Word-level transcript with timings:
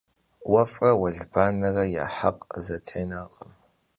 Vuef're 0.51 0.95
vuelbanere 0.99 1.83
ya 1.95 2.05
hekh 2.17 2.43
zetênerkhım. 2.65 3.51